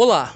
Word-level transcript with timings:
Olá! 0.00 0.32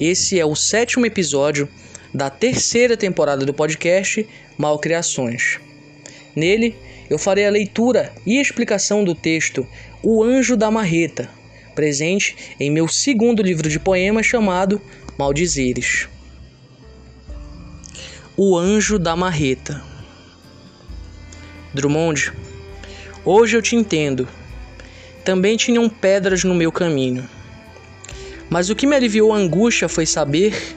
Esse 0.00 0.40
é 0.40 0.46
o 0.46 0.56
sétimo 0.56 1.04
episódio 1.04 1.68
da 2.14 2.30
terceira 2.30 2.96
temporada 2.96 3.44
do 3.44 3.52
podcast 3.52 4.26
Malcriações. 4.56 5.60
Nele, 6.34 6.74
eu 7.10 7.18
farei 7.18 7.44
a 7.44 7.50
leitura 7.50 8.14
e 8.24 8.40
explicação 8.40 9.04
do 9.04 9.14
texto 9.14 9.68
O 10.02 10.24
Anjo 10.24 10.56
da 10.56 10.70
Marreta, 10.70 11.28
presente 11.74 12.34
em 12.58 12.70
meu 12.70 12.88
segundo 12.88 13.42
livro 13.42 13.68
de 13.68 13.78
poemas 13.78 14.24
chamado 14.24 14.80
Maldizeres. 15.18 16.08
O 18.34 18.56
Anjo 18.56 18.98
da 18.98 19.14
Marreta. 19.14 19.84
Drummond, 21.74 22.32
hoje 23.22 23.54
eu 23.54 23.60
te 23.60 23.76
entendo. 23.76 24.26
Também 25.22 25.58
tinham 25.58 25.90
pedras 25.90 26.42
no 26.42 26.54
meu 26.54 26.72
caminho. 26.72 27.28
Mas 28.52 28.68
o 28.68 28.76
que 28.76 28.86
me 28.86 28.94
aliviou 28.94 29.32
a 29.32 29.38
angústia 29.38 29.88
foi 29.88 30.04
saber 30.04 30.76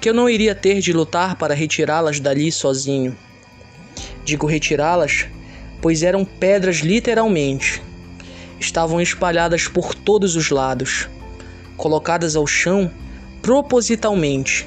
que 0.00 0.08
eu 0.08 0.14
não 0.14 0.30
iria 0.30 0.54
ter 0.54 0.78
de 0.78 0.92
lutar 0.92 1.34
para 1.34 1.52
retirá-las 1.52 2.20
dali 2.20 2.52
sozinho. 2.52 3.18
Digo 4.24 4.46
retirá-las, 4.46 5.26
pois 5.82 6.04
eram 6.04 6.24
pedras 6.24 6.76
literalmente. 6.76 7.82
Estavam 8.60 9.00
espalhadas 9.00 9.66
por 9.66 9.96
todos 9.96 10.36
os 10.36 10.50
lados, 10.50 11.08
colocadas 11.76 12.36
ao 12.36 12.46
chão 12.46 12.88
propositalmente. 13.42 14.64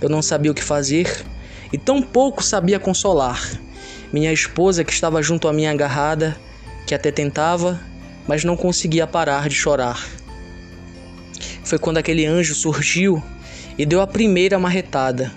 Eu 0.00 0.08
não 0.08 0.22
sabia 0.22 0.52
o 0.52 0.54
que 0.54 0.62
fazer 0.62 1.24
e 1.72 1.78
tampouco 1.78 2.44
sabia 2.44 2.78
consolar. 2.78 3.60
Minha 4.12 4.32
esposa, 4.32 4.84
que 4.84 4.92
estava 4.92 5.20
junto 5.20 5.48
a 5.48 5.52
mim 5.52 5.66
agarrada, 5.66 6.36
que 6.86 6.94
até 6.94 7.10
tentava, 7.10 7.80
mas 8.24 8.44
não 8.44 8.56
conseguia 8.56 9.04
parar 9.04 9.48
de 9.48 9.56
chorar. 9.56 10.21
Foi 11.72 11.78
quando 11.78 11.96
aquele 11.96 12.26
anjo 12.26 12.54
surgiu 12.54 13.22
e 13.78 13.86
deu 13.86 14.02
a 14.02 14.06
primeira 14.06 14.58
marretada. 14.58 15.32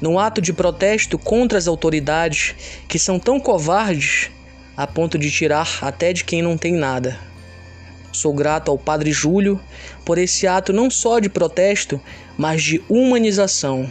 Num 0.00 0.16
ato 0.16 0.40
de 0.40 0.52
protesto 0.52 1.18
contra 1.18 1.58
as 1.58 1.66
autoridades 1.66 2.54
que 2.86 3.00
são 3.00 3.18
tão 3.18 3.40
covardes 3.40 4.30
a 4.76 4.86
ponto 4.86 5.18
de 5.18 5.28
tirar 5.28 5.80
até 5.82 6.12
de 6.12 6.22
quem 6.22 6.40
não 6.40 6.56
tem 6.56 6.72
nada. 6.72 7.18
Sou 8.12 8.32
grato 8.32 8.70
ao 8.70 8.78
Padre 8.78 9.10
Júlio 9.10 9.60
por 10.04 10.18
esse 10.18 10.46
ato 10.46 10.72
não 10.72 10.88
só 10.88 11.18
de 11.18 11.28
protesto, 11.28 12.00
mas 12.38 12.62
de 12.62 12.80
humanização. 12.88 13.90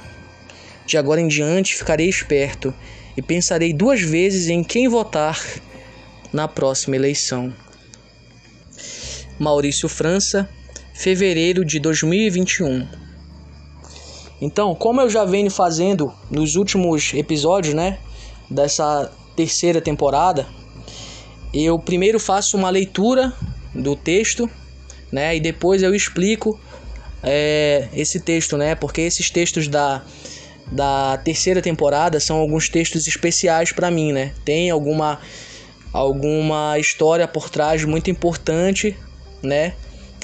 De 0.85 0.97
agora 0.97 1.19
em 1.19 1.27
diante 1.27 1.75
ficarei 1.75 2.07
esperto 2.07 2.73
e 3.17 3.21
pensarei 3.21 3.73
duas 3.73 3.99
vezes 3.99 4.47
em 4.47 4.63
quem 4.63 4.87
votar 4.87 5.37
na 6.31 6.47
próxima 6.47 6.95
eleição. 6.95 7.53
Maurício 9.37 9.89
França, 9.89 10.49
fevereiro 10.99 11.63
de 11.63 11.79
2021. 11.79 12.85
Então, 14.41 14.75
como 14.75 14.99
eu 14.99 15.09
já 15.09 15.23
venho 15.23 15.49
fazendo 15.49 16.13
nos 16.29 16.57
últimos 16.57 17.13
episódios, 17.13 17.73
né, 17.73 17.99
dessa 18.49 19.09
terceira 19.33 19.79
temporada, 19.79 20.45
eu 21.53 21.79
primeiro 21.79 22.19
faço 22.19 22.57
uma 22.57 22.69
leitura 22.69 23.33
do 23.73 23.95
texto, 23.95 24.49
né, 25.09 25.37
e 25.37 25.39
depois 25.39 25.81
eu 25.81 25.95
explico 25.95 26.59
é, 27.23 27.87
esse 27.93 28.19
texto, 28.19 28.57
né, 28.57 28.75
porque 28.75 28.99
esses 29.01 29.29
textos 29.29 29.67
da 29.67 30.03
da 30.71 31.17
terceira 31.17 31.63
temporada 31.63 32.19
são 32.19 32.37
alguns 32.37 32.69
textos 32.69 33.07
especiais 33.07 33.71
para 33.71 33.89
mim, 33.89 34.11
né? 34.13 34.35
Tem 34.45 34.69
alguma 34.69 35.19
alguma 35.91 36.77
história 36.77 37.27
por 37.27 37.49
trás 37.49 37.83
muito 37.83 38.11
importante, 38.11 38.95
né? 39.41 39.73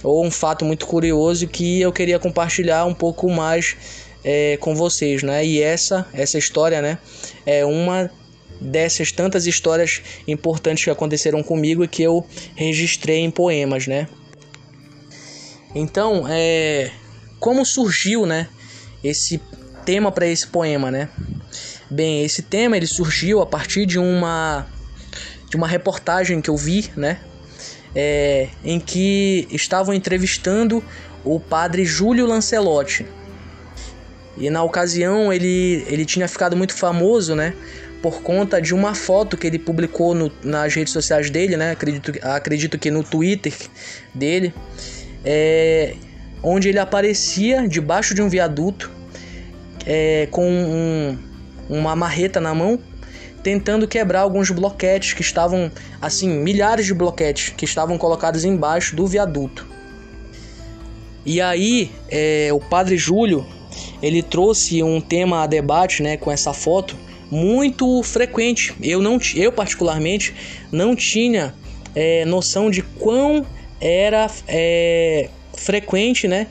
Ou 0.03 0.25
um 0.25 0.31
fato 0.31 0.63
muito 0.65 0.85
curioso 0.85 1.47
que 1.47 1.81
eu 1.81 1.91
queria 1.91 2.19
compartilhar 2.19 2.85
um 2.85 2.93
pouco 2.93 3.29
mais 3.29 3.75
é, 4.23 4.57
com 4.57 4.75
vocês, 4.75 5.22
né? 5.22 5.45
E 5.45 5.61
essa 5.61 6.07
essa 6.13 6.38
história, 6.38 6.81
né, 6.81 6.97
é 7.45 7.63
uma 7.66 8.09
dessas 8.59 9.11
tantas 9.11 9.45
histórias 9.45 10.01
importantes 10.28 10.83
que 10.83 10.89
aconteceram 10.89 11.44
comigo 11.44 11.83
e 11.83 11.88
que 11.88 12.01
eu 12.01 12.25
registrei 12.56 13.19
em 13.19 13.29
poemas, 13.29 13.85
né? 13.85 14.07
Então, 15.73 16.25
é 16.27 16.91
como 17.39 17.66
surgiu, 17.66 18.25
né, 18.25 18.47
esse 19.03 19.39
tema 19.85 20.12
para 20.12 20.25
esse 20.25 20.47
poema, 20.47 20.89
né? 20.89 21.09
Bem, 21.89 22.23
esse 22.23 22.41
tema 22.41 22.75
ele 22.75 22.88
surgiu 22.88 23.41
a 23.41 23.45
partir 23.45 23.85
de 23.85 24.00
uma 24.00 24.66
de 25.50 25.56
uma 25.56 25.67
reportagem 25.67 26.41
que 26.41 26.50
eu 26.50 26.57
vi, 26.57 26.89
né? 26.95 27.19
É, 27.95 28.50
em 28.63 28.79
que 28.79 29.47
estavam 29.51 29.94
entrevistando 29.94 30.83
o 31.23 31.39
padre 31.39 31.85
Júlio 31.85 32.25
Lancelotti, 32.25 33.06
e 34.38 34.50
na 34.50 34.63
ocasião 34.63 35.31
ele, 35.31 35.85
ele 35.88 36.06
tinha 36.06 36.28
ficado 36.28 36.56
muito 36.56 36.73
famoso, 36.73 37.35
né? 37.35 37.53
Por 38.01 38.22
conta 38.22 38.61
de 38.61 38.73
uma 38.73 38.94
foto 38.94 39.38
que 39.38 39.47
ele 39.47 39.57
publicou 39.57 40.13
no, 40.13 40.31
nas 40.44 40.73
redes 40.73 40.91
sociais 40.91 41.29
dele, 41.29 41.56
né? 41.56 41.72
Acredito, 41.72 42.11
acredito 42.22 42.78
que 42.78 42.91
no 42.91 43.03
Twitter 43.03 43.53
dele, 44.13 44.53
é, 45.23 45.95
onde 46.44 46.69
ele 46.69 46.79
aparecia 46.79 47.67
debaixo 47.67 48.13
de 48.13 48.22
um 48.22 48.29
viaduto 48.29 48.91
é, 49.85 50.27
com 50.29 50.47
um, 50.47 51.17
uma 51.69 51.95
marreta 51.95 52.41
na 52.41 52.53
mão, 52.53 52.79
tentando 53.45 53.88
quebrar 53.88 54.22
alguns 54.22 54.50
bloquetes 54.50 55.13
que 55.13 55.22
estavam, 55.22 55.72
assim, 56.01 56.28
milhares 56.28 56.88
de 56.88 56.95
bloquetes 56.95 57.53
que 57.56 57.63
estavam 57.63 57.95
colocados 57.95 58.44
embaixo 58.44 58.95
do 58.95 59.06
viaduto. 59.06 59.67
E 61.23 61.39
aí, 61.39 61.91
é, 62.09 62.50
o 62.51 62.59
padre 62.59 62.97
Júlio 62.97 63.45
ele 64.01 64.23
trouxe 64.23 64.81
um 64.81 65.00
tema 65.00 65.44
a 65.44 65.45
debate, 65.45 66.01
né, 66.01 66.17
com 66.17 66.31
essa 66.31 66.53
foto 66.53 66.97
muito 67.29 68.01
frequente. 68.01 68.73
Eu 68.81 69.00
não, 69.00 69.19
eu 69.35 69.51
particularmente 69.51 70.33
não 70.72 70.95
tinha 70.95 71.53
é, 71.94 72.25
noção 72.25 72.72
de 72.72 72.81
quão 72.81 73.45
era 73.79 74.27
é, 74.47 75.29
frequente, 75.56 76.27
né, 76.27 76.47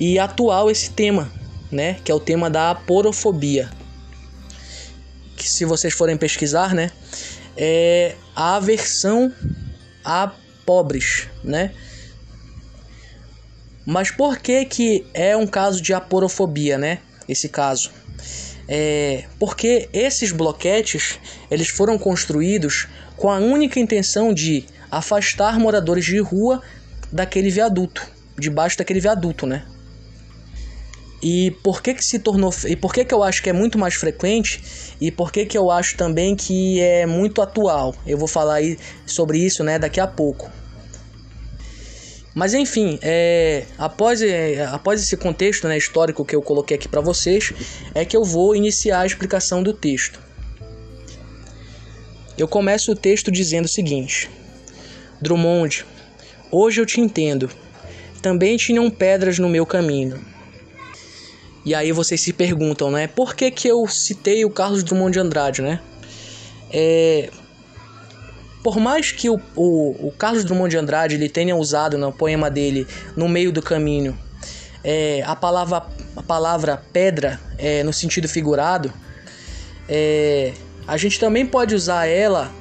e 0.00 0.18
atual 0.18 0.70
esse 0.70 0.92
tema, 0.92 1.30
né, 1.70 1.98
que 2.02 2.10
é 2.10 2.14
o 2.14 2.20
tema 2.20 2.48
da 2.48 2.70
aporofobia. 2.70 3.68
Que 5.38 5.48
se 5.48 5.64
vocês 5.64 5.94
forem 5.94 6.16
pesquisar, 6.16 6.74
né, 6.74 6.90
é 7.56 8.14
a 8.34 8.56
aversão 8.56 9.32
a 10.04 10.32
pobres, 10.66 11.28
né? 11.42 11.72
Mas 13.86 14.10
por 14.10 14.38
que 14.38 14.66
que 14.66 15.06
é 15.14 15.34
um 15.36 15.46
caso 15.46 15.80
de 15.80 15.94
aporofobia, 15.94 16.76
né? 16.76 16.98
Esse 17.26 17.48
caso. 17.48 17.90
É, 18.68 19.24
porque 19.38 19.88
esses 19.94 20.30
bloquetes 20.30 21.18
eles 21.50 21.68
foram 21.68 21.96
construídos 21.96 22.86
com 23.16 23.30
a 23.30 23.38
única 23.38 23.80
intenção 23.80 24.34
de 24.34 24.66
afastar 24.90 25.58
moradores 25.58 26.04
de 26.04 26.18
rua 26.18 26.62
daquele 27.10 27.48
viaduto, 27.48 28.06
debaixo 28.38 28.76
daquele 28.76 29.00
viaduto, 29.00 29.46
né? 29.46 29.64
E 31.20 31.50
por 31.62 31.82
que 31.82 31.94
que 31.94 32.04
se 32.04 32.18
tornou 32.20 32.54
e 32.66 32.76
por 32.76 32.94
que 32.94 33.04
que 33.04 33.12
eu 33.12 33.24
acho 33.24 33.42
que 33.42 33.50
é 33.50 33.52
muito 33.52 33.76
mais 33.76 33.94
frequente 33.94 34.62
e 35.00 35.10
por 35.10 35.32
que 35.32 35.44
que 35.44 35.58
eu 35.58 35.68
acho 35.68 35.96
também 35.96 36.36
que 36.36 36.80
é 36.80 37.06
muito 37.06 37.42
atual? 37.42 37.94
Eu 38.06 38.16
vou 38.16 38.28
falar 38.28 38.54
aí 38.54 38.78
sobre 39.04 39.38
isso, 39.38 39.64
né, 39.64 39.78
daqui 39.78 39.98
a 39.98 40.06
pouco. 40.06 40.48
Mas 42.34 42.54
enfim, 42.54 43.00
é, 43.02 43.64
após, 43.76 44.22
é, 44.22 44.64
após 44.66 45.02
esse 45.02 45.16
contexto 45.16 45.66
né, 45.66 45.76
histórico 45.76 46.24
que 46.24 46.36
eu 46.36 46.40
coloquei 46.40 46.76
aqui 46.76 46.86
para 46.86 47.00
vocês, 47.00 47.52
é 47.92 48.04
que 48.04 48.16
eu 48.16 48.22
vou 48.22 48.54
iniciar 48.54 49.00
a 49.00 49.06
explicação 49.06 49.60
do 49.60 49.72
texto. 49.72 50.20
Eu 52.36 52.46
começo 52.46 52.92
o 52.92 52.94
texto 52.94 53.32
dizendo 53.32 53.64
o 53.64 53.68
seguinte: 53.68 54.30
Drummond, 55.20 55.84
hoje 56.52 56.80
eu 56.80 56.86
te 56.86 57.00
entendo. 57.00 57.50
Também 58.22 58.56
tinham 58.56 58.88
pedras 58.88 59.40
no 59.40 59.48
meu 59.48 59.66
caminho. 59.66 60.24
E 61.64 61.74
aí 61.74 61.92
vocês 61.92 62.20
se 62.20 62.32
perguntam, 62.32 62.90
né? 62.90 63.06
Por 63.06 63.34
que, 63.34 63.50
que 63.50 63.68
eu 63.68 63.86
citei 63.86 64.44
o 64.44 64.50
Carlos 64.50 64.82
Drummond 64.82 65.12
de 65.12 65.20
Andrade, 65.20 65.62
né? 65.62 65.80
É, 66.70 67.30
por 68.62 68.78
mais 68.78 69.12
que 69.12 69.30
o, 69.30 69.40
o, 69.56 70.08
o, 70.08 70.12
Carlos 70.12 70.44
Drummond 70.44 70.70
de 70.70 70.76
Andrade 70.76 71.14
ele 71.14 71.28
tenha 71.28 71.56
usado 71.56 71.96
no 71.96 72.12
poema 72.12 72.50
dele, 72.50 72.86
no 73.16 73.28
meio 73.28 73.50
do 73.50 73.62
caminho, 73.62 74.18
é, 74.84 75.22
a, 75.24 75.34
palavra, 75.34 75.86
a 76.16 76.22
palavra 76.22 76.82
pedra 76.92 77.40
é, 77.56 77.82
no 77.82 77.92
sentido 77.92 78.28
figurado, 78.28 78.92
é, 79.88 80.52
a 80.86 80.96
gente 80.96 81.18
também 81.18 81.46
pode 81.46 81.74
usar 81.74 82.06
ela 82.06 82.52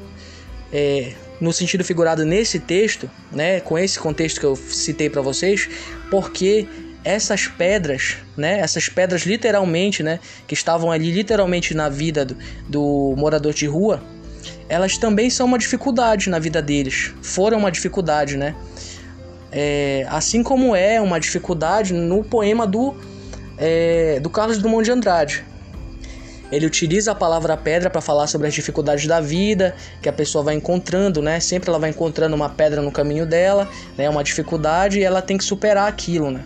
é, 0.72 1.14
no 1.40 1.52
sentido 1.54 1.84
figurado 1.84 2.26
nesse 2.26 2.60
texto, 2.60 3.10
né, 3.32 3.60
com 3.60 3.78
esse 3.78 4.00
contexto 4.00 4.40
que 4.40 4.46
eu 4.46 4.56
citei 4.56 5.10
para 5.10 5.22
vocês, 5.22 5.70
porque 6.10 6.68
essas 7.04 7.48
pedras, 7.48 8.18
né, 8.36 8.60
essas 8.60 8.90
pedras 8.90 9.24
literalmente, 9.24 10.04
né, 10.04 10.20
que 10.48 10.54
estavam 10.54 10.92
ali 10.92 11.12
literalmente 11.12 11.74
na 11.74 11.90
vida 11.90 12.26
do, 12.26 12.38
do 12.68 13.16
morador 13.18 13.54
de 13.54 13.66
rua, 13.66 14.02
elas 14.70 14.98
também 14.98 15.30
são 15.30 15.46
uma 15.46 15.58
dificuldade 15.58 16.30
na 16.30 16.40
vida 16.40 16.62
deles. 16.62 17.14
Foram 17.22 17.60
uma 17.60 17.72
dificuldade, 17.72 18.36
né? 18.36 18.56
é, 19.52 20.06
assim 20.10 20.44
como 20.44 20.76
é 20.76 21.00
uma 21.00 21.20
dificuldade 21.20 21.94
no 21.94 22.24
poema 22.24 22.68
do, 22.68 22.96
é, 23.58 24.20
do 24.20 24.30
Carlos 24.30 24.58
Drummond 24.60 24.86
de 24.86 24.92
Andrade. 24.92 25.46
Ele 26.50 26.66
utiliza 26.66 27.12
a 27.12 27.16
palavra 27.16 27.58
pedra 27.58 27.90
para 27.90 28.00
falar 28.00 28.28
sobre 28.28 28.48
as 28.48 28.54
dificuldades 28.54 29.06
da 29.06 29.20
vida 29.20 29.76
que 30.02 30.08
a 30.08 30.14
pessoa 30.14 30.46
vai 30.46 30.56
encontrando, 30.56 31.22
né? 31.22 31.42
Sempre 31.42 31.70
ela 31.70 31.78
vai 31.78 31.90
encontrando 31.90 32.36
uma 32.36 32.50
pedra 32.50 32.82
no 32.82 32.90
caminho 32.90 33.26
dela, 33.26 33.68
né? 33.98 34.10
Uma 34.10 34.24
dificuldade 34.24 35.00
e 35.00 35.04
ela 35.04 35.22
tem 35.22 35.38
que 35.38 35.44
superar 35.44 35.90
aquilo, 35.90 36.32
né? 36.32 36.42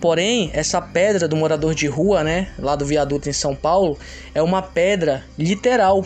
Porém, 0.00 0.50
essa 0.52 0.80
pedra 0.80 1.26
do 1.26 1.36
morador 1.36 1.74
de 1.74 1.86
rua, 1.86 2.22
né, 2.22 2.52
lá 2.58 2.76
do 2.76 2.84
viaduto 2.84 3.28
em 3.28 3.32
São 3.32 3.54
Paulo, 3.54 3.98
é 4.34 4.42
uma 4.42 4.60
pedra 4.60 5.24
literal, 5.38 6.04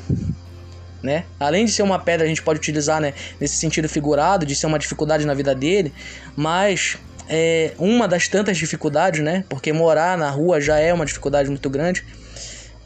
né? 1.02 1.24
Além 1.38 1.64
de 1.64 1.72
ser 1.72 1.82
uma 1.82 1.98
pedra, 1.98 2.24
a 2.24 2.28
gente 2.28 2.42
pode 2.42 2.58
utilizar, 2.58 3.00
né, 3.00 3.14
nesse 3.40 3.56
sentido 3.56 3.88
figurado, 3.88 4.46
de 4.46 4.54
ser 4.54 4.66
uma 4.66 4.78
dificuldade 4.78 5.26
na 5.26 5.34
vida 5.34 5.54
dele, 5.54 5.92
mas 6.36 6.98
é 7.28 7.72
uma 7.78 8.06
das 8.06 8.28
tantas 8.28 8.58
dificuldades, 8.58 9.22
né? 9.22 9.44
Porque 9.48 9.72
morar 9.72 10.18
na 10.18 10.30
rua 10.30 10.60
já 10.60 10.78
é 10.78 10.92
uma 10.92 11.06
dificuldade 11.06 11.48
muito 11.48 11.70
grande 11.70 12.04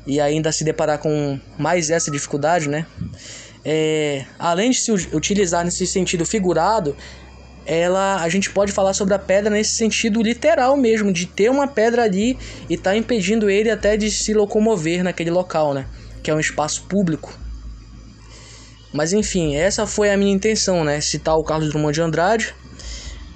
e 0.06 0.20
ainda 0.20 0.52
se 0.52 0.64
deparar 0.64 0.98
com 0.98 1.38
mais 1.58 1.90
essa 1.90 2.10
dificuldade, 2.10 2.68
né? 2.68 2.86
É, 3.64 4.24
além 4.38 4.70
de 4.70 4.78
se 4.78 4.92
utilizar 4.92 5.64
nesse 5.64 5.86
sentido 5.86 6.26
figurado, 6.26 6.94
ela 7.66 8.22
a 8.22 8.28
gente 8.28 8.50
pode 8.50 8.72
falar 8.72 8.92
sobre 8.92 9.14
a 9.14 9.18
pedra 9.18 9.50
nesse 9.50 9.76
sentido 9.76 10.22
literal 10.22 10.76
mesmo, 10.76 11.12
de 11.12 11.26
ter 11.26 11.50
uma 11.50 11.66
pedra 11.66 12.02
ali 12.02 12.38
e 12.68 12.76
tá 12.76 12.96
impedindo 12.96 13.48
ele 13.48 13.70
até 13.70 13.96
de 13.96 14.10
se 14.10 14.34
locomover 14.34 15.02
naquele 15.02 15.30
local, 15.30 15.72
né? 15.72 15.86
Que 16.22 16.30
é 16.30 16.34
um 16.34 16.40
espaço 16.40 16.84
público. 16.84 17.32
Mas 18.92 19.12
enfim, 19.12 19.56
essa 19.56 19.86
foi 19.86 20.10
a 20.10 20.16
minha 20.16 20.32
intenção, 20.32 20.84
né? 20.84 21.00
Citar 21.00 21.36
o 21.36 21.44
Carlos 21.44 21.68
Drummond 21.70 21.94
de 21.94 22.00
Andrade 22.00 22.54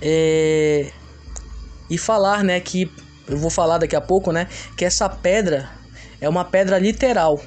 é... 0.01 0.91
e 1.91 1.99
falar, 1.99 2.45
né, 2.45 2.61
que 2.61 2.91
eu 3.29 3.37
vou 3.37 3.51
falar 3.51 3.79
daqui 3.79 3.97
a 3.97 4.01
pouco, 4.01 4.33
né, 4.33 4.47
que 4.77 4.85
essa 4.85 5.09
pedra 5.09 5.69
é 6.21 6.29
uma 6.29 6.45
pedra 6.45 6.79
literal, 6.79 7.41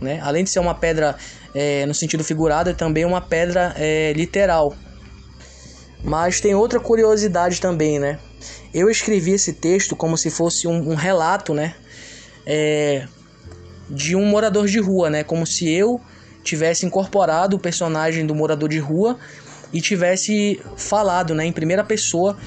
né? 0.00 0.20
Além 0.22 0.44
de 0.44 0.50
ser 0.50 0.60
uma 0.60 0.74
pedra 0.74 1.16
é, 1.54 1.84
no 1.86 1.94
sentido 1.94 2.22
figurado, 2.24 2.70
é 2.70 2.72
também 2.72 3.04
uma 3.04 3.20
pedra 3.20 3.74
é, 3.76 4.12
literal. 4.14 4.74
Mas 6.02 6.40
tem 6.40 6.54
outra 6.54 6.78
curiosidade 6.78 7.60
também, 7.60 7.98
né? 7.98 8.18
Eu 8.72 8.88
escrevi 8.88 9.32
esse 9.32 9.52
texto 9.52 9.96
como 9.96 10.16
se 10.16 10.30
fosse 10.30 10.68
um, 10.68 10.92
um 10.92 10.94
relato, 10.94 11.52
né? 11.52 11.74
É, 12.46 13.06
de 13.90 14.14
um 14.14 14.24
morador 14.24 14.66
de 14.66 14.78
rua, 14.78 15.10
né? 15.10 15.24
Como 15.24 15.46
se 15.46 15.68
eu 15.68 16.00
tivesse 16.42 16.86
incorporado 16.86 17.56
o 17.56 17.58
personagem 17.58 18.24
do 18.26 18.34
morador 18.34 18.68
de 18.68 18.78
rua 18.78 19.18
e 19.72 19.80
tivesse 19.80 20.60
falado, 20.76 21.34
né, 21.34 21.44
em 21.44 21.52
primeira 21.52 21.84
pessoa 21.84 22.38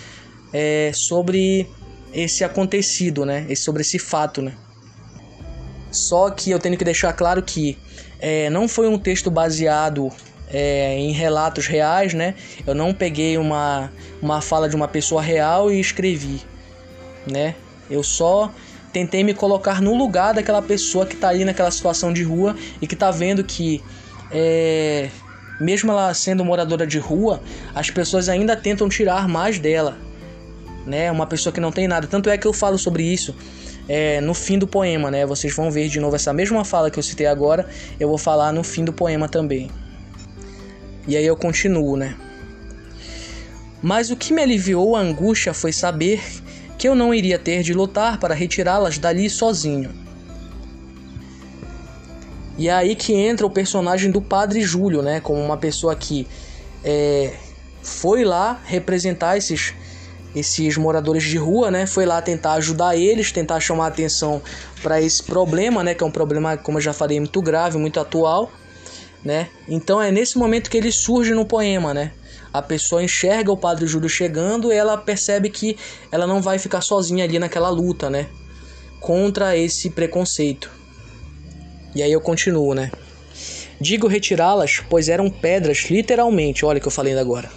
é, 0.52 0.92
sobre 0.94 1.70
esse 2.14 2.44
acontecido, 2.44 3.26
né? 3.26 3.54
Sobre 3.56 3.82
esse 3.82 4.00
fato, 4.00 4.42
né? 4.42 4.54
Só 5.92 6.30
que 6.30 6.50
eu 6.52 6.60
tenho 6.60 6.78
que 6.78 6.86
deixar 6.86 7.14
claro 7.14 7.44
que 7.44 7.78
é, 8.20 8.50
não 8.50 8.68
foi 8.68 8.88
um 8.88 8.98
texto 8.98 9.30
baseado 9.30 10.10
é, 10.52 10.98
em 10.98 11.12
relatos 11.12 11.68
reais, 11.68 12.14
né? 12.14 12.36
Eu 12.66 12.76
não 12.76 12.94
peguei 12.94 13.38
uma, 13.38 13.92
uma 14.22 14.42
fala 14.42 14.68
de 14.68 14.76
uma 14.76 14.88
pessoa 14.88 15.22
real 15.22 15.72
e 15.72 15.80
escrevi, 15.80 16.42
né? 17.30 17.56
Eu 17.90 18.04
só 18.04 18.52
tentei 18.92 19.24
me 19.24 19.34
colocar 19.34 19.82
no 19.82 19.96
lugar 19.96 20.34
daquela 20.34 20.62
pessoa 20.62 21.06
que 21.06 21.16
está 21.16 21.30
ali 21.30 21.46
naquela 21.46 21.72
situação 21.72 22.12
de 22.12 22.24
rua 22.24 22.56
e 22.82 22.88
que 22.88 22.94
está 22.94 23.10
vendo 23.10 23.44
que, 23.44 23.82
é, 24.32 25.10
mesmo 25.60 25.92
ela 25.92 26.14
sendo 26.14 26.44
moradora 26.44 26.86
de 26.86 27.00
rua, 27.00 27.42
as 27.74 27.90
pessoas 27.90 28.28
ainda 28.28 28.56
tentam 28.56 28.90
tirar 28.90 29.28
mais 29.28 29.58
dela, 29.58 29.98
né? 30.86 31.10
Uma 31.12 31.26
pessoa 31.26 31.54
que 31.54 31.62
não 31.62 31.72
tem 31.72 31.88
nada. 31.88 32.08
Tanto 32.08 32.30
é 32.30 32.38
que 32.38 32.46
eu 32.46 32.54
falo 32.54 32.78
sobre 32.78 33.04
isso 33.04 33.34
é, 33.88 34.20
no 34.20 34.34
fim 34.34 34.60
do 34.60 34.68
poema, 34.68 35.10
né? 35.10 35.26
Vocês 35.26 35.56
vão 35.56 35.72
ver 35.72 35.88
de 35.88 36.00
novo 36.00 36.16
essa 36.16 36.34
mesma 36.34 36.66
fala 36.66 36.92
que 36.92 37.00
eu 37.00 37.04
citei 37.04 37.28
agora, 37.28 37.66
eu 38.00 38.10
vou 38.10 38.18
falar 38.18 38.52
no 38.52 38.64
fim 38.64 38.84
do 38.84 38.92
poema 38.92 39.30
também. 39.30 39.70
E 41.08 41.18
aí 41.18 41.26
eu 41.26 41.36
continuo, 41.36 41.98
né? 41.98 42.16
Mas 43.82 44.12
o 44.12 44.16
que 44.16 44.34
me 44.34 44.42
aliviou 44.42 44.96
a 44.96 45.00
angústia 45.00 45.54
foi 45.54 45.72
saber 45.72 46.22
que 46.78 46.88
eu 46.88 46.96
não 46.96 47.14
iria 47.14 47.40
ter 47.40 47.64
de 47.64 47.74
lutar 47.74 48.20
para 48.20 48.34
retirá-las 48.34 48.98
dali 48.98 49.30
sozinho. 49.30 49.92
E 52.58 52.68
é 52.68 52.74
aí 52.74 52.96
que 52.96 53.14
entra 53.14 53.46
o 53.46 53.50
personagem 53.50 54.12
do 54.12 54.22
Padre 54.22 54.62
Júlio, 54.62 55.02
né? 55.02 55.20
Como 55.20 55.42
uma 55.42 55.58
pessoa 55.58 55.96
que 55.96 56.28
é, 56.84 57.34
foi 57.82 58.24
lá 58.24 58.62
representar 58.66 59.38
esses 59.38 59.74
esses 60.34 60.78
moradores 60.78 61.24
de 61.24 61.38
rua, 61.38 61.70
né? 61.70 61.86
Foi 61.86 62.06
lá 62.06 62.22
tentar 62.22 62.54
ajudar 62.54 62.96
eles, 62.96 63.32
tentar 63.32 63.60
chamar 63.60 63.88
atenção 63.88 64.42
para 64.82 65.02
esse 65.02 65.22
problema, 65.22 65.84
né? 65.84 65.94
Que 65.94 66.04
é 66.04 66.08
um 66.08 66.12
problema, 66.12 66.56
como 66.56 66.78
eu 66.78 66.82
já 66.82 66.94
falei, 66.94 67.20
muito 67.20 67.42
grave, 67.42 67.78
muito 67.78 68.00
atual, 68.00 68.50
né? 69.24 69.50
Então 69.68 70.02
é 70.02 70.12
nesse 70.12 70.38
momento 70.38 70.70
que 70.70 70.78
ele 70.78 70.92
surge 70.92 71.34
no 71.34 71.46
poema, 71.46 71.94
né? 71.94 72.12
A 72.54 72.62
pessoa 72.62 73.04
enxerga 73.04 73.52
o 73.52 73.58
Padre 73.58 73.88
Júlio 73.88 74.10
chegando 74.10 74.72
e 74.72 74.76
ela 74.76 74.98
percebe 74.98 75.50
que 75.50 75.78
ela 76.12 76.28
não 76.28 76.42
vai 76.42 76.60
ficar 76.60 76.82
sozinha 76.82 77.24
ali 77.24 77.40
naquela 77.40 77.70
luta, 77.70 78.10
né? 78.10 78.28
Contra 79.00 79.56
esse 79.56 79.90
preconceito. 79.90 80.70
E 81.96 82.04
aí 82.04 82.12
eu 82.12 82.22
continuo, 82.22 82.74
né? 82.74 82.92
Digo 83.80 84.08
retirá-las, 84.08 84.82
pois 84.90 85.10
eram 85.10 85.30
pedras, 85.30 85.86
literalmente, 85.90 86.66
olha 86.66 86.78
o 86.78 86.82
que 86.82 86.88
eu 86.88 86.92
falei 86.92 87.18
agora 87.18 87.50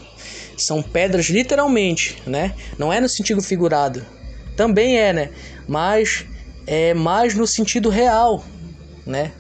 são 0.56 0.82
pedras 0.82 1.26
literalmente, 1.26 2.22
né? 2.26 2.54
Não 2.78 2.92
é 2.92 3.00
no 3.00 3.08
sentido 3.08 3.42
figurado. 3.42 4.04
Também 4.56 4.98
é, 4.98 5.12
né? 5.12 5.30
Mas 5.66 6.24
é 6.66 6.94
mais 6.94 7.34
no 7.34 7.46
sentido 7.46 7.88
real, 7.88 8.44
né? 9.06 9.32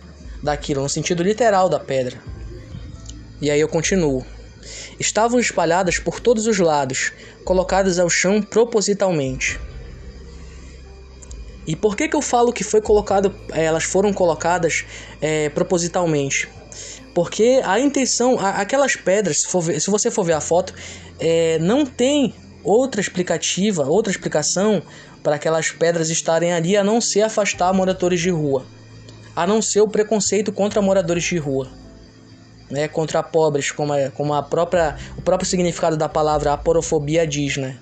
Daquilo, 0.44 0.82
no 0.82 0.90
sentido 0.90 1.22
literal 1.22 1.70
da 1.70 1.80
pedra. 1.80 2.22
E 3.40 3.50
aí 3.50 3.58
eu 3.58 3.66
continuo. 3.66 4.24
Estavam 5.00 5.40
espalhadas 5.40 5.98
por 5.98 6.20
todos 6.20 6.46
os 6.46 6.58
lados, 6.58 7.12
colocadas 7.46 7.98
ao 7.98 8.10
chão 8.10 8.42
propositalmente. 8.42 9.58
E 11.66 11.74
por 11.74 11.96
que, 11.96 12.08
que 12.08 12.14
eu 12.14 12.20
falo 12.20 12.52
que 12.52 12.62
foi 12.62 12.82
colocado, 12.82 13.34
elas 13.52 13.84
foram 13.84 14.12
colocadas 14.12 14.84
é, 15.18 15.48
propositalmente? 15.48 16.46
Porque 17.14 17.62
a 17.64 17.80
intenção, 17.80 18.38
aquelas 18.38 18.96
pedras, 18.96 19.40
se, 19.40 19.60
ver, 19.62 19.80
se, 19.80 19.90
você 19.90 20.10
for 20.10 20.24
ver 20.24 20.34
a 20.34 20.42
foto, 20.42 20.74
é, 21.18 21.58
não 21.58 21.86
tem 21.86 22.34
outra 22.62 23.00
explicativa, 23.00 23.86
outra 23.86 24.10
explicação 24.10 24.82
para 25.22 25.36
aquelas 25.36 25.70
pedras 25.70 26.10
estarem 26.10 26.52
ali 26.52 26.76
a 26.76 26.84
não 26.84 27.00
ser 27.00 27.22
afastar 27.22 27.72
moradores 27.72 28.20
de 28.20 28.28
rua, 28.28 28.66
a 29.34 29.46
não 29.46 29.60
ser 29.60 29.80
o 29.80 29.88
preconceito 29.88 30.52
contra 30.52 30.80
moradores 30.82 31.24
de 31.24 31.36
rua, 31.36 31.68
né, 32.70 32.88
contra 32.88 33.22
pobres, 33.22 33.70
como, 33.70 33.92
a, 33.92 34.10
como 34.10 34.34
a 34.34 34.42
própria, 34.42 34.96
o 35.16 35.22
próprio 35.22 35.48
significado 35.48 35.96
da 35.96 36.08
palavra 36.08 36.52
aporofobia 36.52 37.26
diz, 37.26 37.56
né? 37.56 37.76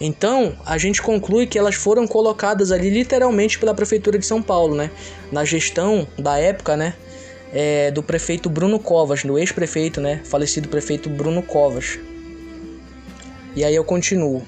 Então, 0.00 0.56
a 0.64 0.78
gente 0.78 1.02
conclui 1.02 1.46
que 1.46 1.58
elas 1.58 1.74
foram 1.74 2.06
colocadas 2.06 2.70
ali 2.70 2.88
literalmente 2.88 3.58
pela 3.58 3.74
prefeitura 3.74 4.16
de 4.16 4.24
São 4.24 4.40
Paulo, 4.40 4.76
né? 4.76 4.92
Na 5.32 5.44
gestão 5.44 6.06
da 6.16 6.38
época, 6.38 6.76
né? 6.76 6.94
é, 7.52 7.90
do 7.90 8.02
prefeito 8.02 8.48
Bruno 8.50 8.78
Covas, 8.78 9.22
do 9.22 9.38
ex-prefeito, 9.38 10.00
né? 10.00 10.20
Falecido 10.24 10.68
prefeito 10.68 11.08
Bruno 11.08 11.42
Covas. 11.42 11.98
E 13.54 13.64
aí 13.64 13.74
eu 13.74 13.84
continuo. 13.84 14.42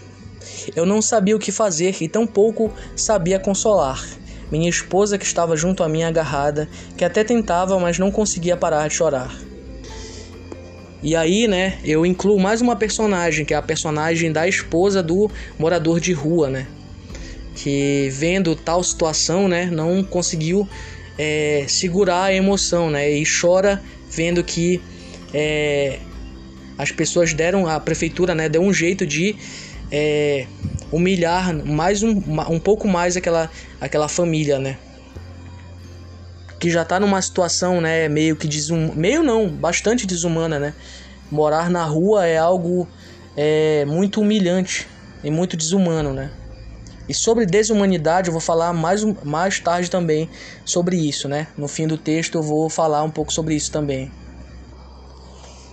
Eu 0.75 0.85
não 0.85 1.01
sabia 1.01 1.37
o 1.37 1.39
que 1.39 1.53
fazer 1.53 1.97
e 2.01 2.09
tampouco 2.09 2.73
sabia 2.95 3.39
consolar. 3.39 4.05
Minha 4.51 4.69
esposa, 4.69 5.17
que 5.17 5.25
estava 5.25 5.57
junto 5.57 5.83
a 5.83 5.89
mim 5.89 6.03
agarrada, 6.03 6.69
que 6.97 7.05
até 7.05 7.23
tentava, 7.23 7.79
mas 7.79 7.99
não 7.99 8.11
conseguia 8.11 8.57
parar 8.57 8.89
de 8.89 8.95
chorar. 8.95 9.33
E 11.03 11.17
aí, 11.17 11.49
né, 11.49 11.79
eu 11.83 12.05
incluo 12.05 12.39
mais 12.39 12.61
uma 12.61 12.77
personagem, 12.77 13.45
que 13.45 13.55
é 13.55 13.57
a 13.57 13.63
personagem 13.63 14.31
da 14.31 14.47
esposa 14.47 15.03
do 15.03 15.31
morador 15.59 15.99
de 15.99 16.13
rua, 16.13 16.51
né? 16.51 16.67
Que 17.55 18.09
vendo 18.13 18.55
tal 18.55 18.83
situação, 18.83 19.49
né, 19.49 19.67
não 19.67 20.05
conseguiu 20.05 20.69
é, 21.17 21.65
segurar 21.69 22.25
a 22.25 22.35
emoção, 22.35 22.91
né? 22.91 23.11
E 23.11 23.25
chora 23.25 23.83
vendo 24.11 24.45
que 24.45 24.83
é, 25.33 26.01
as 26.77 26.91
pessoas 26.91 27.33
deram, 27.33 27.67
a 27.67 27.81
prefeitura, 27.81 28.35
né, 28.35 28.49
deu 28.49 28.63
um 28.63 28.73
jeito 28.73 29.07
de 29.07 29.37
é, 29.91 30.47
humilhar 30.93 31.55
mais 31.65 32.03
um, 32.03 32.23
um 32.49 32.59
pouco 32.59 32.89
mais 32.89 33.17
aquela, 33.17 33.51
aquela 33.81 34.09
família, 34.09 34.59
né? 34.59 34.77
Que 36.59 36.71
já 36.71 36.85
tá 36.85 37.01
numa 37.01 37.21
situação, 37.23 37.81
né, 37.81 38.09
meio 38.09 38.37
que 38.37 38.47
desum... 38.47 38.93
meio 38.95 39.23
não, 39.23 39.49
bastante 39.49 40.07
desumana, 40.07 40.59
né? 40.59 40.75
Morar 41.31 41.71
na 41.71 41.85
rua 41.85 42.27
é 42.27 42.37
algo 42.37 42.87
é, 43.37 43.85
muito 43.87 44.21
humilhante 44.21 44.87
e 45.23 45.31
muito 45.31 45.57
desumano, 45.57 46.13
né? 46.13 46.31
E 47.09 47.15
sobre 47.15 47.45
desumanidade 47.45 48.29
eu 48.29 48.33
vou 48.33 48.41
falar 48.41 48.73
mais, 48.73 49.03
mais 49.25 49.59
tarde 49.59 49.91
também 49.91 50.29
sobre 50.65 50.97
isso, 50.97 51.29
né? 51.29 51.49
No 51.57 51.67
fim 51.67 51.87
do 51.87 51.99
texto 51.99 52.37
eu 52.37 52.43
vou 52.43 52.69
falar 52.69 53.03
um 53.03 53.11
pouco 53.11 53.33
sobre 53.33 53.55
isso 53.55 53.73
também. 53.73 54.13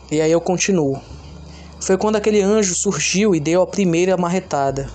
E 0.10 0.22
aí 0.22 0.32
eu 0.32 0.42
continuo. 0.42 1.00
foi 1.80 1.98
quando 1.98 2.16
aquele 2.16 2.42
anjo 2.42 2.74
surgiu 2.74 3.36
e 3.36 3.40
deu 3.40 3.62
a 3.62 3.68
primeira 3.68 4.18
marretada, 4.18 4.90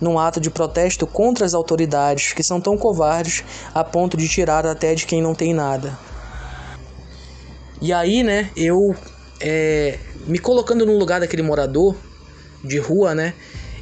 num 0.00 0.18
ato 0.18 0.40
de 0.40 0.50
protesto 0.50 1.06
contra 1.06 1.44
as 1.44 1.54
autoridades 1.54 2.32
que 2.32 2.42
são 2.42 2.60
tão 2.60 2.76
covardes 2.76 3.44
a 3.74 3.84
ponto 3.84 4.16
de 4.16 4.28
tirar 4.28 4.66
até 4.66 4.94
de 4.94 5.06
quem 5.06 5.20
não 5.20 5.34
tem 5.34 5.52
nada. 5.52 5.98
E 7.82 7.92
aí, 7.92 8.22
né, 8.22 8.50
eu 8.56 8.94
é, 9.40 9.98
me 10.26 10.38
colocando 10.38 10.84
no 10.84 10.98
lugar 10.98 11.20
daquele 11.20 11.42
morador 11.42 11.96
de 12.62 12.78
rua, 12.78 13.14
né, 13.14 13.34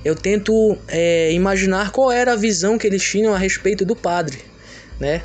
eu 0.05 0.15
tento 0.15 0.77
é, 0.87 1.33
imaginar 1.33 1.91
qual 1.91 2.13
era 2.13 2.33
a 2.33 2.37
visão 2.37 2.79
que 2.79 2.87
eles 2.87 3.03
tinham 3.03 3.35
a 3.35 3.39
respeito 3.39 3.85
do 3.85 3.97
padre, 3.97 4.39
né? 5.01 5.23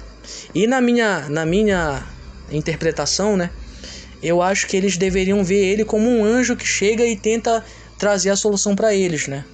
E 0.56 0.66
na 0.66 0.82
minha, 0.82 1.30
na 1.30 1.46
minha 1.46 2.04
interpretação, 2.52 3.38
né, 3.38 3.52
eu 4.22 4.42
acho 4.42 4.68
que 4.68 4.76
eles 4.76 4.98
deveriam 4.98 5.44
ver 5.44 5.64
ele 5.64 5.86
como 5.86 6.10
um 6.10 6.24
anjo 6.24 6.56
que 6.56 6.66
chega 6.66 7.06
e 7.06 7.16
tenta 7.16 7.64
trazer 7.98 8.30
a 8.32 8.36
solução 8.36 8.76
para 8.76 8.96
eles, 8.96 9.28
né? 9.28 9.46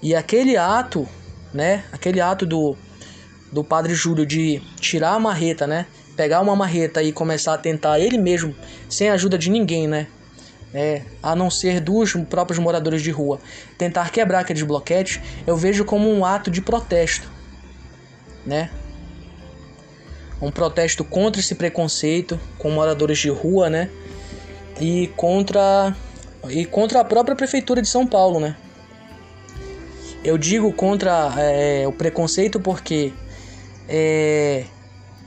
E 0.00 0.14
aquele 0.14 0.56
ato, 0.56 1.08
né, 1.52 1.84
aquele 1.92 2.20
ato 2.20 2.46
do, 2.46 2.76
do 3.52 3.64
padre 3.64 3.94
Júlio 3.94 4.24
de 4.24 4.62
tirar 4.80 5.14
a 5.14 5.18
marreta, 5.18 5.66
né, 5.66 5.86
pegar 6.16 6.40
uma 6.40 6.54
marreta 6.54 7.02
e 7.02 7.12
começar 7.12 7.54
a 7.54 7.58
tentar 7.58 7.98
ele 7.98 8.18
mesmo, 8.18 8.54
sem 8.88 9.08
a 9.08 9.14
ajuda 9.14 9.36
de 9.36 9.50
ninguém, 9.50 9.88
né, 9.88 10.06
é, 10.72 11.02
a 11.22 11.34
não 11.34 11.50
ser 11.50 11.80
dos 11.80 12.12
próprios 12.28 12.58
moradores 12.58 13.02
de 13.02 13.10
rua, 13.10 13.40
tentar 13.76 14.10
quebrar 14.10 14.40
aqueles 14.40 14.62
bloquetes, 14.62 15.20
eu 15.46 15.56
vejo 15.56 15.84
como 15.84 16.10
um 16.10 16.24
ato 16.24 16.50
de 16.50 16.60
protesto, 16.60 17.30
né? 18.44 18.70
Um 20.40 20.50
protesto 20.50 21.04
contra 21.04 21.40
esse 21.40 21.54
preconceito 21.54 22.38
com 22.58 22.70
moradores 22.70 23.18
de 23.18 23.28
rua, 23.28 23.68
né? 23.68 23.90
E 24.80 25.08
contra 25.16 25.94
e 26.48 26.64
contra 26.64 27.00
a 27.00 27.04
própria 27.04 27.34
prefeitura 27.34 27.82
de 27.82 27.88
São 27.88 28.06
Paulo, 28.06 28.38
né? 28.38 28.56
Eu 30.28 30.36
digo 30.36 30.70
contra 30.74 31.32
é, 31.38 31.88
o 31.88 31.92
preconceito 31.92 32.60
porque 32.60 33.14
é, 33.88 34.64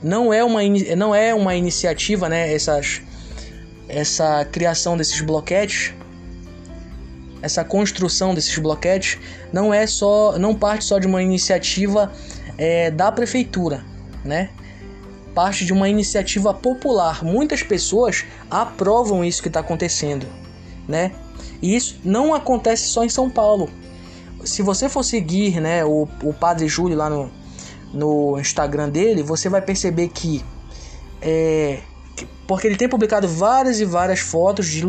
não 0.00 0.32
é 0.32 0.44
uma 0.44 0.60
não 0.96 1.12
é 1.12 1.34
uma 1.34 1.56
iniciativa, 1.56 2.28
né? 2.28 2.54
Essas 2.54 3.02
essa 3.88 4.44
criação 4.44 4.96
desses 4.96 5.20
bloquetes, 5.20 5.92
essa 7.42 7.64
construção 7.64 8.32
desses 8.32 8.56
bloquetes, 8.58 9.18
não 9.52 9.74
é 9.74 9.88
só, 9.88 10.38
não 10.38 10.54
parte 10.54 10.84
só 10.84 11.00
de 11.00 11.08
uma 11.08 11.20
iniciativa 11.20 12.12
é, 12.56 12.88
da 12.88 13.10
prefeitura, 13.10 13.84
né? 14.24 14.50
Parte 15.34 15.64
de 15.64 15.72
uma 15.72 15.88
iniciativa 15.88 16.54
popular. 16.54 17.24
Muitas 17.24 17.60
pessoas 17.64 18.24
aprovam 18.48 19.24
isso 19.24 19.42
que 19.42 19.48
está 19.48 19.58
acontecendo, 19.58 20.28
né? 20.86 21.10
E 21.60 21.74
isso 21.74 21.98
não 22.04 22.32
acontece 22.32 22.84
só 22.84 23.04
em 23.04 23.08
São 23.08 23.28
Paulo. 23.28 23.68
Se 24.44 24.62
você 24.62 24.88
for 24.88 25.02
seguir, 25.02 25.60
né, 25.60 25.84
o, 25.84 26.08
o 26.22 26.32
Padre 26.32 26.68
Júlio 26.68 26.96
lá 26.96 27.08
no, 27.08 27.30
no 27.92 28.38
Instagram 28.38 28.88
dele, 28.88 29.22
você 29.22 29.48
vai 29.48 29.62
perceber 29.62 30.08
que 30.08 30.44
é, 31.20 31.80
porque 32.46 32.66
ele 32.66 32.76
tem 32.76 32.88
publicado 32.88 33.28
várias 33.28 33.80
e 33.80 33.84
várias 33.84 34.20
fotos 34.20 34.66
de, 34.68 34.82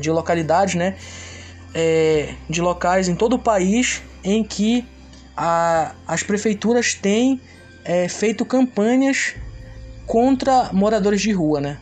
de 0.00 0.10
localidades, 0.10 0.74
né? 0.74 0.96
É, 1.74 2.34
de 2.48 2.62
locais 2.62 3.08
em 3.08 3.14
todo 3.14 3.34
o 3.34 3.38
país 3.38 4.02
em 4.24 4.42
que 4.42 4.84
a, 5.36 5.94
as 6.06 6.22
prefeituras 6.22 6.94
têm 6.94 7.40
é, 7.84 8.08
feito 8.08 8.44
campanhas 8.46 9.34
contra 10.06 10.72
moradores 10.72 11.20
de 11.20 11.30
rua, 11.32 11.60
né? 11.60 11.78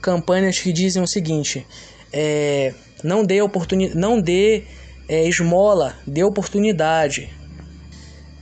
Campanhas 0.00 0.58
que 0.58 0.72
dizem 0.72 1.02
o 1.02 1.06
seguinte: 1.06 1.64
é, 2.12 2.74
não 3.04 3.24
dê 3.24 3.40
oportunidade, 3.40 3.96
não 3.96 4.20
dê 4.20 4.64
é, 5.12 5.28
esmola, 5.28 5.94
dê 6.06 6.24
oportunidade. 6.24 7.28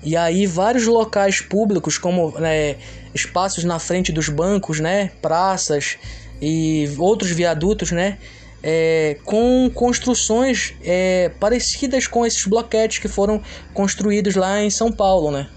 E 0.04 0.16
aí 0.16 0.46
vários 0.46 0.86
locais 0.86 1.40
públicos, 1.40 1.98
como 1.98 2.30
né, 2.38 2.76
espaços 3.12 3.64
na 3.64 3.80
frente 3.80 4.12
dos 4.12 4.28
bancos, 4.28 4.78
né, 4.78 5.10
praças 5.20 5.98
e 6.40 6.88
outros 6.96 7.32
viadutos, 7.32 7.90
né, 7.90 8.18
é, 8.62 9.16
com 9.24 9.68
construções 9.74 10.74
é, 10.84 11.32
parecidas 11.40 12.06
com 12.06 12.24
esses 12.24 12.46
bloquetes 12.46 12.98
que 12.98 13.08
foram 13.08 13.42
construídos 13.74 14.36
lá 14.36 14.62
em 14.62 14.70
São 14.70 14.92
Paulo, 14.92 15.32
né. 15.32 15.48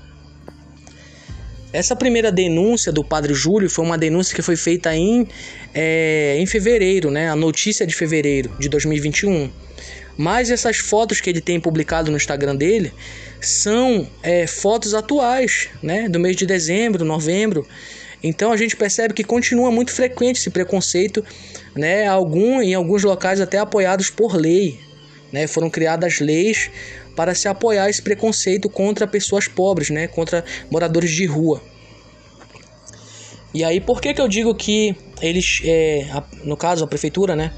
Essa 1.72 1.96
primeira 1.96 2.32
denúncia 2.32 2.91
do 2.91 3.03
Padre 3.03 3.36
Júlio 3.36 3.70
foi 3.70 3.86
uma 3.86 4.00
denúncia 4.00 4.36
que 4.36 4.41
foi 4.41 4.55
feita 4.55 4.96
em, 4.96 5.27
é, 5.75 6.38
em 6.39 6.46
fevereiro, 6.48 7.12
né, 7.12 7.29
a 7.29 7.36
notícia 7.36 7.86
de 7.86 7.93
fevereiro 7.93 8.50
de 8.60 8.67
2021. 8.67 9.51
Mas 10.17 10.51
essas 10.51 10.77
fotos 10.77 11.20
que 11.20 11.29
ele 11.29 11.41
tem 11.41 11.60
publicado 11.60 12.12
no 12.12 12.17
Instagram 12.17 12.55
dele 12.55 12.93
são 13.41 14.08
é, 14.22 14.46
fotos 14.46 14.93
atuais, 14.93 15.70
né, 15.82 16.08
do 16.08 16.20
mês 16.20 16.36
de 16.36 16.46
dezembro, 16.46 17.03
novembro. 17.03 17.67
Então 18.24 18.51
a 18.51 18.58
gente 18.58 18.75
percebe 18.75 19.13
que 19.13 19.24
continua 19.24 19.70
muito 19.72 19.91
frequente 19.91 20.38
esse 20.38 20.50
preconceito, 20.50 21.25
né, 21.75 22.08
algum, 22.08 22.62
em 22.62 22.74
alguns 22.74 23.03
locais 23.03 23.41
até 23.41 23.58
apoiados 23.58 24.10
por 24.10 24.36
lei. 24.36 24.79
Né, 25.32 25.48
foram 25.48 25.67
criadas 25.67 26.20
leis 26.20 26.70
para 27.15 27.34
se 27.34 27.48
apoiar 27.48 27.89
esse 27.89 28.01
preconceito 28.01 28.70
contra 28.70 29.08
pessoas 29.08 29.48
pobres, 29.48 29.89
né, 29.89 30.08
contra 30.08 30.46
moradores 30.70 31.10
de 31.10 31.25
rua. 31.25 31.62
E 33.53 33.63
aí, 33.63 33.79
por 33.79 34.01
que, 34.01 34.13
que 34.13 34.22
eu 34.22 34.27
digo 34.27 34.53
que 34.55 34.96
eles, 35.22 35.62
é, 35.63 36.08
a, 36.12 36.24
no 36.43 36.58
caso 36.58 36.84
a 36.84 36.88
prefeitura, 36.88 37.36
né, 37.36 37.51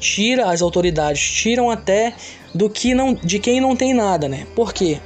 tira 0.00 0.50
as 0.50 0.62
autoridades, 0.62 1.20
tiram 1.20 1.70
até 1.70 2.14
do 2.54 2.68
que 2.68 2.94
não, 2.94 3.14
de 3.14 3.38
quem 3.38 3.60
não 3.60 3.76
tem 3.76 3.94
nada, 3.94 4.28
né? 4.28 4.46
Por 4.56 4.72
quê? 4.72 4.98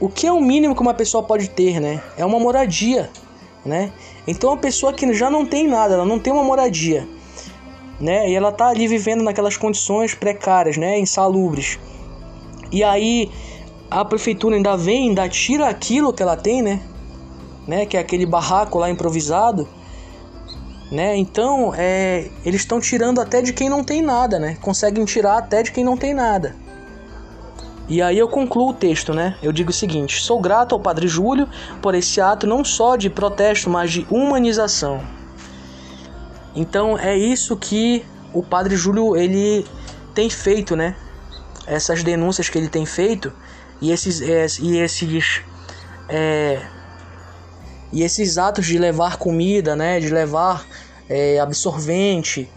O 0.00 0.08
que 0.08 0.26
é 0.26 0.32
o 0.32 0.40
mínimo 0.40 0.74
que 0.74 0.80
uma 0.80 0.94
pessoa 0.94 1.22
pode 1.22 1.50
ter, 1.50 1.80
né? 1.80 2.02
É 2.16 2.24
uma 2.24 2.40
moradia, 2.40 3.10
né? 3.64 3.92
Então 4.26 4.52
a 4.52 4.56
pessoa 4.56 4.92
que 4.92 5.12
já 5.12 5.30
não 5.30 5.46
tem 5.46 5.68
nada, 5.68 5.94
ela 5.94 6.06
não 6.06 6.18
tem 6.18 6.32
uma 6.32 6.42
moradia, 6.42 7.06
né? 8.00 8.28
E 8.28 8.34
ela 8.34 8.50
tá 8.50 8.68
ali 8.68 8.88
vivendo 8.88 9.22
naquelas 9.22 9.56
condições 9.56 10.14
precárias, 10.14 10.76
né? 10.76 10.98
Insalubres. 10.98 11.78
E 12.72 12.82
aí 12.82 13.30
a 13.90 14.04
prefeitura 14.04 14.56
ainda 14.56 14.76
vem, 14.76 15.10
ainda 15.10 15.28
tira 15.28 15.68
aquilo 15.68 16.12
que 16.12 16.22
ela 16.22 16.36
tem, 16.36 16.62
né? 16.62 16.80
né? 17.68 17.86
Que 17.86 17.96
é 17.96 18.00
aquele 18.00 18.26
barraco 18.26 18.78
lá 18.78 18.90
improvisado 18.90 19.68
né? 20.94 21.16
Então, 21.16 21.74
é, 21.76 22.30
eles 22.44 22.60
estão 22.60 22.80
tirando 22.80 23.20
até 23.20 23.42
de 23.42 23.52
quem 23.52 23.68
não 23.68 23.82
tem 23.82 24.00
nada, 24.00 24.38
né? 24.38 24.56
Conseguem 24.60 25.04
tirar 25.04 25.38
até 25.38 25.62
de 25.62 25.72
quem 25.72 25.84
não 25.84 25.96
tem 25.96 26.14
nada. 26.14 26.54
E 27.88 28.00
aí 28.00 28.16
eu 28.16 28.28
concluo 28.28 28.70
o 28.70 28.72
texto, 28.72 29.12
né? 29.12 29.36
Eu 29.42 29.52
digo 29.52 29.70
o 29.70 29.72
seguinte: 29.72 30.22
sou 30.22 30.40
grato 30.40 30.74
ao 30.74 30.80
Padre 30.80 31.06
Júlio 31.06 31.48
por 31.82 31.94
esse 31.94 32.20
ato 32.20 32.46
não 32.46 32.64
só 32.64 32.96
de 32.96 33.10
protesto, 33.10 33.68
mas 33.68 33.90
de 33.90 34.06
humanização. 34.08 35.02
Então 36.54 36.96
é 36.96 37.16
isso 37.16 37.56
que 37.56 38.04
o 38.32 38.42
Padre 38.42 38.76
Júlio 38.76 39.16
ele 39.16 39.66
tem 40.14 40.30
feito, 40.30 40.76
né? 40.76 40.96
Essas 41.66 42.02
denúncias 42.02 42.48
que 42.48 42.56
ele 42.56 42.68
tem 42.68 42.86
feito 42.86 43.32
e 43.82 43.90
esses 43.90 44.22
é, 44.22 44.46
e 44.60 44.78
esses 44.78 45.42
é, 46.08 46.62
e 47.92 48.02
esses 48.02 48.38
atos 48.38 48.66
de 48.66 48.78
levar 48.78 49.16
comida, 49.18 49.76
né, 49.76 50.00
de 50.00 50.08
levar 50.08 50.66
é, 51.08 51.38
absorvente, 51.38 52.48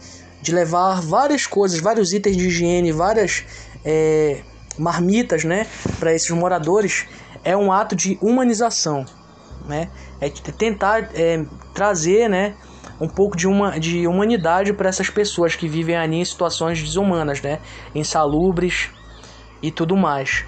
de 0.41 0.53
levar 0.53 1.01
várias 1.01 1.45
coisas, 1.45 1.79
vários 1.79 2.13
itens 2.13 2.37
de 2.37 2.47
higiene, 2.47 2.91
várias 2.91 3.43
é, 3.83 4.41
marmitas, 4.77 5.43
né, 5.43 5.67
para 5.99 6.13
esses 6.13 6.29
moradores, 6.31 7.05
é 7.43 7.55
um 7.55 7.71
ato 7.71 7.95
de 7.95 8.17
humanização, 8.21 9.05
né? 9.65 9.89
É 10.19 10.29
tentar 10.29 11.09
é, 11.13 11.45
trazer, 11.73 12.29
né, 12.29 12.55
um 12.99 13.07
pouco 13.07 13.37
de, 13.37 13.47
uma, 13.47 13.79
de 13.79 14.07
humanidade 14.07 14.73
para 14.73 14.89
essas 14.89 15.09
pessoas 15.09 15.55
que 15.55 15.67
vivem 15.67 15.95
ali 15.95 16.17
em 16.17 16.25
situações 16.25 16.81
desumanas, 16.81 17.41
né, 17.41 17.59
insalubres 17.93 18.89
e 19.61 19.71
tudo 19.71 19.95
mais. 19.95 20.45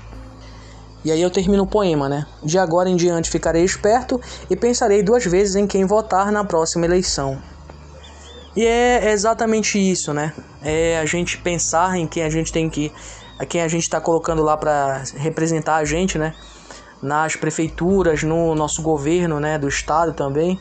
E 1.04 1.12
aí 1.12 1.22
eu 1.22 1.30
termino 1.30 1.64
o 1.64 1.68
poema, 1.68 2.10
né? 2.10 2.26
De 2.44 2.60
agora 2.60 2.90
em 2.90 2.96
diante 2.96 3.30
ficarei 3.30 3.64
esperto 3.64 4.20
e 4.50 4.56
pensarei 4.56 5.02
duas 5.02 5.26
vezes 5.26 5.56
em 5.56 5.66
quem 5.66 5.86
votar 5.86 6.30
na 6.30 6.44
próxima 6.44 6.86
eleição. 6.86 7.42
E 8.56 8.66
é 8.66 9.12
exatamente 9.12 9.80
isso, 9.80 10.14
né? 10.14 10.34
É 10.62 11.00
a 11.00 11.06
gente 11.06 11.38
pensar 11.38 11.98
em 11.98 12.08
quem 12.08 12.24
a 12.24 12.30
gente 12.30 12.52
tem 12.52 12.70
que. 12.70 12.92
A 13.38 13.46
quem 13.46 13.62
a 13.62 13.68
gente 13.68 13.84
está 13.84 14.02
colocando 14.02 14.44
lá 14.44 14.58
para 14.58 15.04
representar 15.16 15.78
a 15.78 15.86
gente, 15.86 16.18
né? 16.18 16.36
Nas 17.02 17.36
prefeituras, 17.36 18.24
no 18.24 18.54
nosso 18.56 18.82
governo, 18.82 19.40
né? 19.40 19.58
Do 19.58 19.68
estado 19.68 20.14
também. 20.14 20.60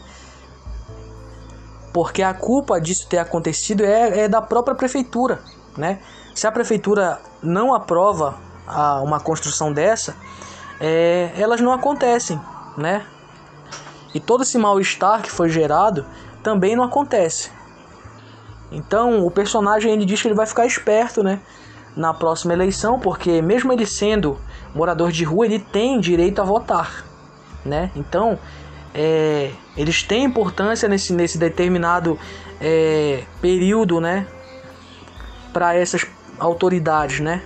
Porque 1.92 2.22
a 2.22 2.32
culpa 2.32 2.80
disso 2.80 3.08
ter 3.08 3.18
acontecido 3.18 3.84
é, 3.84 4.20
é 4.20 4.28
da 4.28 4.40
própria 4.40 4.76
prefeitura, 4.76 5.40
né? 5.76 5.98
Se 6.34 6.46
a 6.46 6.52
prefeitura 6.52 7.20
não 7.42 7.74
aprova 7.74 8.36
a 8.66 9.00
uma 9.00 9.18
construção 9.18 9.72
dessa, 9.72 10.14
é, 10.78 11.32
elas 11.36 11.60
não 11.60 11.72
acontecem, 11.72 12.40
né? 12.76 13.04
E 14.14 14.20
todo 14.20 14.42
esse 14.42 14.56
mal-estar 14.56 15.22
que 15.22 15.30
foi 15.30 15.48
gerado 15.48 16.06
também 16.42 16.76
não 16.76 16.84
acontece. 16.84 17.50
Então, 18.70 19.24
o 19.26 19.30
personagem 19.30 19.92
ele 19.92 20.04
diz 20.04 20.20
que 20.20 20.28
ele 20.28 20.34
vai 20.34 20.46
ficar 20.46 20.66
esperto, 20.66 21.22
né, 21.22 21.40
na 21.96 22.12
próxima 22.12 22.52
eleição, 22.52 22.98
porque 23.00 23.40
mesmo 23.42 23.72
ele 23.72 23.86
sendo 23.86 24.38
morador 24.74 25.10
de 25.10 25.24
rua, 25.24 25.46
ele 25.46 25.58
tem 25.58 25.98
direito 25.98 26.40
a 26.40 26.44
votar, 26.44 27.04
né? 27.64 27.90
Então, 27.96 28.38
é, 28.94 29.50
eles 29.76 30.02
têm 30.02 30.24
importância 30.24 30.88
nesse, 30.88 31.12
nesse 31.12 31.38
determinado 31.38 32.18
é, 32.60 33.24
período, 33.40 34.00
né, 34.00 34.26
para 35.52 35.74
essas 35.74 36.06
autoridades, 36.38 37.20
né? 37.20 37.42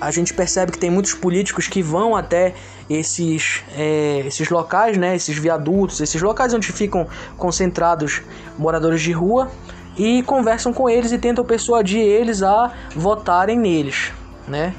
A 0.00 0.10
gente 0.10 0.34
percebe 0.34 0.72
que 0.72 0.78
tem 0.78 0.90
muitos 0.90 1.14
políticos 1.14 1.68
que 1.68 1.82
vão 1.82 2.16
até 2.16 2.54
esses, 2.90 3.62
é, 3.76 4.22
esses 4.26 4.50
locais, 4.50 4.96
né, 4.96 5.14
esses 5.14 5.38
viadutos, 5.38 6.00
esses 6.00 6.20
locais 6.20 6.52
onde 6.52 6.72
ficam 6.72 7.06
concentrados 7.36 8.22
moradores 8.58 9.00
de 9.00 9.12
rua 9.12 9.50
e 9.96 10.22
conversam 10.22 10.72
com 10.72 10.88
eles 10.88 11.12
e 11.12 11.18
tentam 11.18 11.44
persuadir 11.44 12.00
eles 12.00 12.42
a 12.42 12.72
votarem 12.94 13.58
neles, 13.58 14.12
né? 14.48 14.74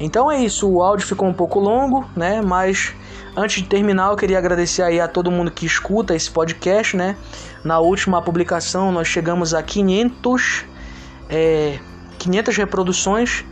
Então 0.00 0.30
é 0.30 0.40
isso, 0.40 0.68
o 0.68 0.82
áudio 0.82 1.06
ficou 1.06 1.26
um 1.26 1.32
pouco 1.32 1.58
longo, 1.58 2.08
né? 2.14 2.40
Mas 2.40 2.94
antes 3.36 3.62
de 3.62 3.68
terminar, 3.68 4.10
eu 4.10 4.16
queria 4.16 4.38
agradecer 4.38 4.82
aí 4.82 5.00
a 5.00 5.08
todo 5.08 5.30
mundo 5.30 5.50
que 5.50 5.66
escuta 5.66 6.14
esse 6.14 6.30
podcast, 6.30 6.96
né? 6.96 7.16
Na 7.64 7.80
última 7.80 8.22
publicação 8.22 8.92
nós 8.92 9.08
chegamos 9.08 9.54
a 9.54 9.62
500 9.62 10.64
é, 11.28 11.78
500 12.18 12.56
reproduções, 12.56 13.44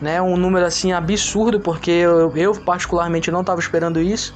né? 0.00 0.20
Um 0.20 0.36
número 0.36 0.66
assim 0.66 0.92
absurdo, 0.92 1.60
porque 1.60 1.90
eu, 1.90 2.36
eu 2.36 2.54
particularmente 2.54 3.30
não 3.30 3.40
estava 3.40 3.58
esperando 3.58 4.00
isso. 4.00 4.34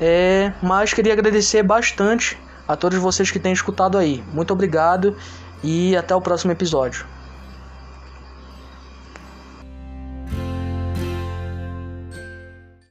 É, 0.00 0.52
mas 0.62 0.94
queria 0.94 1.12
agradecer 1.12 1.62
bastante 1.62 2.38
a 2.70 2.76
todos 2.76 2.98
vocês 2.98 3.30
que 3.32 3.40
têm 3.40 3.52
escutado 3.52 3.98
aí. 3.98 4.22
Muito 4.32 4.52
obrigado 4.52 5.16
e 5.62 5.96
até 5.96 6.14
o 6.14 6.20
próximo 6.20 6.52
episódio. 6.52 7.04